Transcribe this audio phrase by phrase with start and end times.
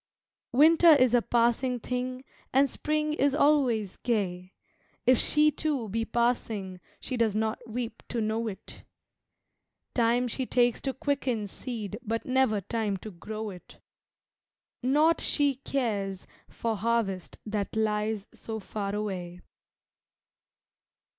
[0.51, 4.51] Winter is a passing thing and Spring is always gay;
[5.05, 8.83] If she, too, be passing she does not weep to know it.
[9.93, 13.77] Time she takes to quicken seed but never time to grow it
[14.81, 19.41] Naught she cares for harvest that lies so far away.